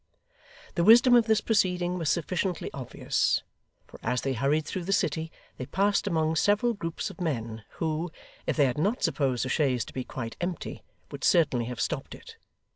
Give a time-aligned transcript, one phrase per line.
[0.73, 3.43] The wisdom of this proceeding was sufficiently obvious,
[3.85, 8.11] for as they hurried through the city they passed among several groups of men, who,
[8.47, 12.15] if they had not supposed the chaise to be quite empty, would certainly have stopped
[12.15, 12.37] it.